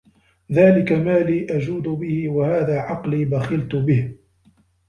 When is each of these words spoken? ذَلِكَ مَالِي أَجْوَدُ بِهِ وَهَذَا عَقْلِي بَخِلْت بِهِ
ذَلِكَ 0.51 0.91
مَالِي 0.91 1.57
أَجْوَدُ 1.57 1.83
بِهِ 1.87 2.29
وَهَذَا 2.29 2.79
عَقْلِي 2.79 3.25
بَخِلْت 3.25 3.75
بِهِ 3.75 4.13